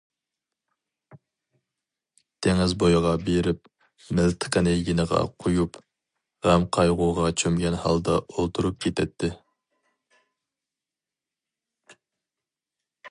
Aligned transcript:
دېڭىز 2.45 2.71
بويىغا 2.83 3.11
بېرىپ، 3.27 3.69
مىلتىقىنى 4.19 4.73
يېنىغا 4.87 5.19
قۇيۇپ، 5.45 5.79
غەم- 6.47 6.67
قايغۇغا 6.79 7.29
چۆمگەن 7.43 7.77
ھالدا 7.85 8.17
ئولتۇرۇپ 8.31 8.83
كېتەتتى. 8.87 9.31